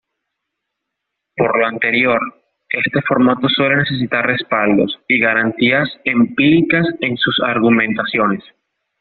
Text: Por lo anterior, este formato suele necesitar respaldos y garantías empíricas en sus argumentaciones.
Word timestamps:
Por 1.37 1.59
lo 1.59 1.67
anterior, 1.67 2.19
este 2.69 3.03
formato 3.03 3.47
suele 3.49 3.75
necesitar 3.75 4.25
respaldos 4.25 4.97
y 5.07 5.19
garantías 5.19 5.89
empíricas 6.05 6.87
en 7.01 7.15
sus 7.17 7.39
argumentaciones. 7.45 8.43